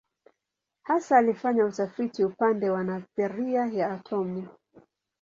Hasa 0.83 1.17
alifanya 1.17 1.65
utafiti 1.65 2.23
upande 2.23 2.69
wa 2.69 2.83
nadharia 2.83 3.65
ya 3.65 3.91
atomu. 3.91 4.47